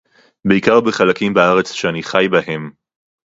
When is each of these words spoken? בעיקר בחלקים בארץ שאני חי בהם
בעיקר 0.47 0.81
בחלקים 0.81 1.33
בארץ 1.33 1.71
שאני 1.71 2.03
חי 2.03 2.27
בהם 2.31 2.71